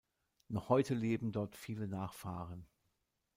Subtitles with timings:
[0.47, 2.65] Noch heute leben dort viele Nachfahren.